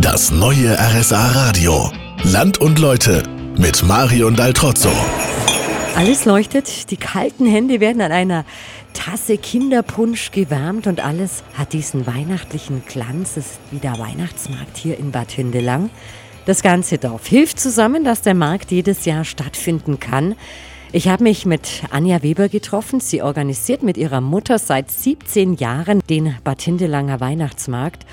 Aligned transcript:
Das 0.00 0.30
neue 0.30 0.78
RSA 0.78 1.32
Radio. 1.32 1.92
Land 2.22 2.58
und 2.58 2.78
Leute 2.78 3.22
mit 3.58 3.82
Marion 3.82 4.34
Daltrozzo. 4.34 4.88
Alles 5.94 6.24
leuchtet, 6.24 6.90
die 6.90 6.96
kalten 6.96 7.44
Hände 7.44 7.80
werden 7.80 8.00
an 8.00 8.10
einer 8.10 8.46
Tasse 8.94 9.36
Kinderpunsch 9.36 10.30
gewärmt 10.30 10.86
und 10.86 11.04
alles 11.04 11.42
hat 11.52 11.74
diesen 11.74 12.06
weihnachtlichen 12.06 12.82
Glanz. 12.86 13.36
Es 13.36 13.46
ist 13.46 13.60
wieder 13.72 13.98
Weihnachtsmarkt 13.98 14.78
hier 14.78 14.98
in 14.98 15.10
Bad 15.10 15.32
Hindelang. 15.32 15.90
Das 16.46 16.62
ganze 16.62 16.96
Dorf 16.96 17.26
hilft 17.26 17.60
zusammen, 17.60 18.02
dass 18.02 18.22
der 18.22 18.34
Markt 18.34 18.70
jedes 18.70 19.04
Jahr 19.04 19.26
stattfinden 19.26 20.00
kann. 20.00 20.34
Ich 20.92 21.08
habe 21.08 21.24
mich 21.24 21.44
mit 21.44 21.82
Anja 21.90 22.22
Weber 22.22 22.48
getroffen. 22.48 23.00
Sie 23.00 23.20
organisiert 23.20 23.82
mit 23.82 23.98
ihrer 23.98 24.22
Mutter 24.22 24.58
seit 24.58 24.90
17 24.90 25.56
Jahren 25.56 26.00
den 26.08 26.36
Bad 26.42 26.62
Hindelanger 26.62 27.20
Weihnachtsmarkt. 27.20 28.06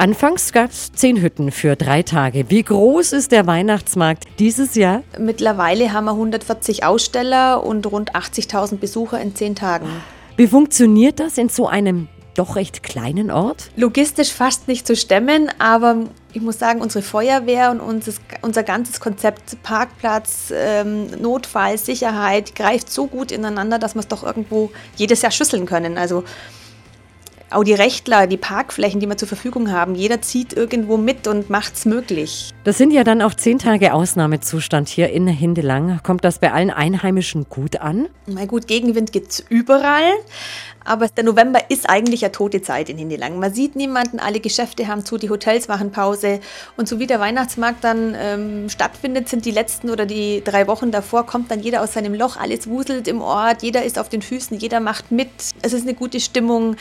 Anfangs 0.00 0.52
gab 0.54 0.70
es 0.70 0.92
zehn 0.94 1.20
Hütten 1.20 1.50
für 1.50 1.76
drei 1.76 2.02
Tage. 2.02 2.48
Wie 2.48 2.62
groß 2.62 3.12
ist 3.12 3.32
der 3.32 3.46
Weihnachtsmarkt 3.46 4.24
dieses 4.38 4.74
Jahr? 4.74 5.02
Mittlerweile 5.18 5.92
haben 5.92 6.06
wir 6.06 6.12
140 6.12 6.84
Aussteller 6.84 7.62
und 7.62 7.84
rund 7.86 8.14
80.000 8.14 8.78
Besucher 8.78 9.20
in 9.20 9.36
zehn 9.36 9.54
Tagen. 9.54 9.90
Wie 10.38 10.46
funktioniert 10.46 11.20
das 11.20 11.36
in 11.36 11.50
so 11.50 11.66
einem 11.66 12.08
doch 12.34 12.56
recht 12.56 12.82
kleinen 12.82 13.30
Ort? 13.30 13.70
Logistisch 13.76 14.32
fast 14.32 14.68
nicht 14.68 14.86
zu 14.86 14.96
stemmen, 14.96 15.50
aber 15.58 16.06
ich 16.32 16.40
muss 16.40 16.58
sagen, 16.58 16.80
unsere 16.80 17.02
Feuerwehr 17.02 17.70
und 17.70 17.80
unser, 17.80 18.12
unser 18.40 18.62
ganzes 18.62 19.00
Konzept 19.00 19.62
Parkplatz, 19.62 20.50
ähm, 20.50 21.08
Notfall, 21.20 21.76
Sicherheit 21.76 22.54
greift 22.54 22.90
so 22.90 23.06
gut 23.06 23.30
ineinander, 23.30 23.78
dass 23.78 23.94
wir 23.94 24.00
es 24.00 24.08
doch 24.08 24.24
irgendwo 24.24 24.70
jedes 24.96 25.20
Jahr 25.20 25.32
schüsseln 25.32 25.66
können. 25.66 25.98
Also 25.98 26.24
auch 27.50 27.64
die 27.64 27.74
Rechtler, 27.74 28.26
die 28.26 28.36
Parkflächen, 28.36 29.00
die 29.00 29.08
wir 29.08 29.16
zur 29.16 29.28
Verfügung 29.28 29.70
haben, 29.70 29.94
jeder 29.94 30.22
zieht 30.22 30.52
irgendwo 30.52 30.96
mit 30.96 31.26
und 31.26 31.50
macht 31.50 31.74
es 31.74 31.84
möglich. 31.84 32.52
Das 32.64 32.78
sind 32.78 32.92
ja 32.92 33.04
dann 33.04 33.22
auch 33.22 33.34
zehn 33.34 33.58
Tage 33.58 33.92
Ausnahmezustand 33.92 34.88
hier 34.88 35.10
in 35.10 35.26
Hindelang. 35.26 36.00
Kommt 36.02 36.24
das 36.24 36.38
bei 36.38 36.52
allen 36.52 36.70
Einheimischen 36.70 37.46
gut 37.48 37.76
an? 37.80 38.08
Na 38.26 38.44
gut, 38.44 38.66
Gegenwind 38.66 39.12
gibt 39.12 39.32
es 39.32 39.44
überall. 39.48 40.12
Aber 40.84 41.08
der 41.08 41.24
November 41.24 41.60
ist 41.68 41.88
eigentlich 41.90 42.24
eine 42.24 42.32
tote 42.32 42.62
Zeit 42.62 42.88
in 42.88 42.96
Hindelang. 42.96 43.38
Man 43.38 43.52
sieht 43.52 43.76
niemanden, 43.76 44.18
alle 44.18 44.40
Geschäfte 44.40 44.88
haben 44.88 45.04
zu, 45.04 45.18
die 45.18 45.28
Hotels 45.28 45.68
machen 45.68 45.92
Pause. 45.92 46.40
Und 46.76 46.88
so 46.88 46.98
wie 46.98 47.06
der 47.06 47.20
Weihnachtsmarkt 47.20 47.84
dann 47.84 48.16
ähm, 48.18 48.68
stattfindet, 48.68 49.28
sind 49.28 49.44
die 49.44 49.50
letzten 49.50 49.90
oder 49.90 50.06
die 50.06 50.42
drei 50.42 50.66
Wochen 50.66 50.90
davor, 50.90 51.26
kommt 51.26 51.50
dann 51.50 51.60
jeder 51.60 51.82
aus 51.82 51.92
seinem 51.92 52.14
Loch, 52.14 52.36
alles 52.36 52.66
wuselt 52.66 53.08
im 53.08 53.20
Ort, 53.20 53.62
jeder 53.62 53.84
ist 53.84 53.98
auf 53.98 54.08
den 54.08 54.22
Füßen, 54.22 54.58
jeder 54.58 54.80
macht 54.80 55.12
mit. 55.12 55.28
Es 55.62 55.72
ist 55.72 55.82
eine 55.82 55.94
gute 55.94 56.18
Stimmung 56.18 56.76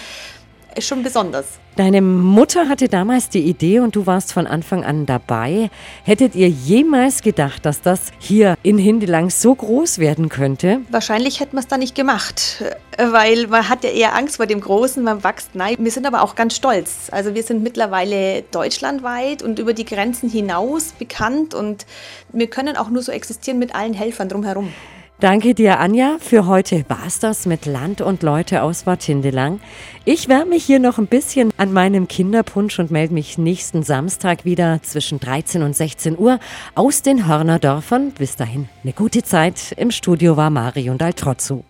schon 0.79 1.03
besonders. 1.03 1.45
Deine 1.75 2.01
Mutter 2.01 2.67
hatte 2.67 2.89
damals 2.89 3.29
die 3.29 3.39
Idee 3.39 3.79
und 3.79 3.95
du 3.95 4.05
warst 4.05 4.33
von 4.33 4.47
Anfang 4.47 4.83
an 4.83 5.05
dabei. 5.05 5.69
Hättet 6.03 6.35
ihr 6.35 6.49
jemals 6.49 7.21
gedacht, 7.21 7.65
dass 7.65 7.81
das 7.81 8.11
hier 8.19 8.55
in 8.63 8.77
Hindelang 8.77 9.29
so 9.29 9.55
groß 9.55 9.99
werden 9.99 10.27
könnte? 10.27 10.81
Wahrscheinlich 10.89 11.39
hätten 11.39 11.55
wir 11.55 11.61
es 11.61 11.67
da 11.67 11.77
nicht 11.77 11.95
gemacht, 11.95 12.63
weil 12.97 13.47
man 13.47 13.69
hat 13.69 13.83
ja 13.83 13.91
eher 13.91 14.15
Angst 14.15 14.37
vor 14.37 14.45
dem 14.45 14.59
Großen, 14.59 15.01
man 15.01 15.23
wächst. 15.23 15.55
Nein, 15.55 15.77
wir 15.79 15.91
sind 15.91 16.05
aber 16.05 16.21
auch 16.21 16.35
ganz 16.35 16.55
stolz. 16.55 17.07
Also 17.11 17.33
wir 17.33 17.43
sind 17.43 17.63
mittlerweile 17.63 18.41
deutschlandweit 18.51 19.41
und 19.41 19.57
über 19.59 19.73
die 19.73 19.85
Grenzen 19.85 20.29
hinaus 20.29 20.93
bekannt 20.99 21.53
und 21.53 21.85
wir 22.33 22.47
können 22.47 22.75
auch 22.75 22.89
nur 22.89 23.03
so 23.03 23.11
existieren 23.11 23.57
mit 23.57 23.73
allen 23.73 23.93
Helfern 23.93 24.27
drumherum. 24.27 24.73
Danke 25.19 25.53
dir, 25.53 25.81
Anja. 25.81 26.15
Für 26.21 26.47
heute 26.47 26.85
war's 26.87 27.19
das 27.19 27.45
mit 27.45 27.65
Land 27.65 27.99
und 27.99 28.23
Leute 28.23 28.63
aus 28.63 28.83
Bad 28.83 29.03
Hindelang. 29.03 29.59
Ich 30.05 30.29
wärme 30.29 30.51
mich 30.51 30.63
hier 30.63 30.79
noch 30.79 30.97
ein 30.97 31.07
bisschen 31.07 31.51
an 31.57 31.73
meinem 31.73 32.07
Kinderpunsch 32.07 32.79
und 32.79 32.89
melde 32.89 33.13
mich 33.13 33.37
nächsten 33.37 33.83
Samstag 33.83 34.45
wieder 34.45 34.81
zwischen 34.81 35.19
13 35.19 35.61
und 35.61 35.75
16 35.75 36.17
Uhr 36.17 36.39
aus 36.73 37.01
den 37.01 37.27
Hörnerdörfern. 37.27 38.11
Bis 38.11 38.37
dahin 38.37 38.69
eine 38.83 38.93
gute 38.93 39.21
Zeit. 39.21 39.73
Im 39.75 39.91
Studio 39.91 40.37
war 40.37 40.49
Marion 40.51 40.97
Daltrozzo. 40.97 41.65